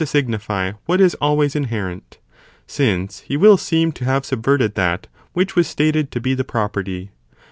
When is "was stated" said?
5.55-6.09